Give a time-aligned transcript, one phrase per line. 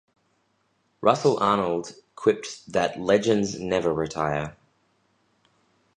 [1.01, 4.57] Russell Arnold quipped that "Legends never retire".